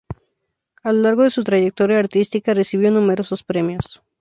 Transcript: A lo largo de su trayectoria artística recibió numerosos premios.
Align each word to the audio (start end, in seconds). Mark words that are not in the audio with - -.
A 0.81 0.91
lo 0.93 1.03
largo 1.03 1.21
de 1.21 1.29
su 1.29 1.43
trayectoria 1.43 1.99
artística 1.99 2.55
recibió 2.55 2.89
numerosos 2.89 3.43
premios. 3.43 4.01